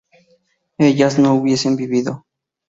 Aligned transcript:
¿ellas 0.79 1.19
no 1.19 1.35
hubiesen 1.35 1.75
vivido? 1.75 2.25